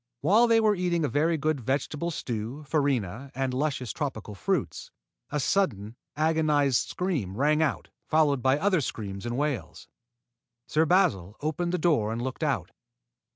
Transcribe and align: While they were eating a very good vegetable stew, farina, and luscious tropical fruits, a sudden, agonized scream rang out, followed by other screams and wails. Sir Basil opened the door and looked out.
While 0.21 0.47
they 0.47 0.59
were 0.59 0.73
eating 0.73 1.05
a 1.05 1.07
very 1.07 1.37
good 1.37 1.59
vegetable 1.61 2.09
stew, 2.09 2.63
farina, 2.63 3.31
and 3.35 3.53
luscious 3.53 3.91
tropical 3.93 4.33
fruits, 4.33 4.89
a 5.29 5.39
sudden, 5.39 5.95
agonized 6.15 6.87
scream 6.89 7.37
rang 7.37 7.61
out, 7.61 7.89
followed 8.07 8.41
by 8.41 8.57
other 8.57 8.81
screams 8.81 9.27
and 9.27 9.37
wails. 9.37 9.87
Sir 10.65 10.85
Basil 10.87 11.35
opened 11.41 11.71
the 11.71 11.77
door 11.77 12.11
and 12.11 12.19
looked 12.19 12.41
out. 12.43 12.71